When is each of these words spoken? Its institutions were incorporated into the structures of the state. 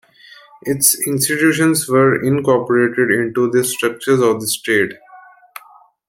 Its 0.63 0.99
institutions 1.05 1.87
were 1.87 2.23
incorporated 2.23 3.11
into 3.11 3.51
the 3.51 3.63
structures 3.63 4.19
of 4.19 4.41
the 4.41 4.47
state. 4.47 4.93